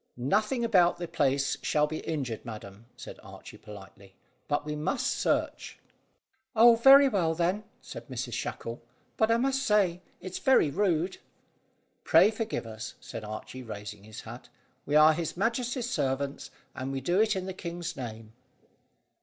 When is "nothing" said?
0.17-0.65